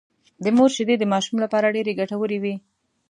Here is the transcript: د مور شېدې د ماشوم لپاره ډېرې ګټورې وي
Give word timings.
د 0.43 0.45
مور 0.55 0.69
شېدې 0.75 0.95
د 0.99 1.03
ماشوم 1.13 1.37
لپاره 1.43 1.73
ډېرې 1.75 1.97
ګټورې 1.99 2.37
وي 2.43 2.55